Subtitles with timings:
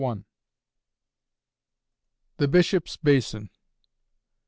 [2.37, 3.51] THE BISHOP'S BASIN.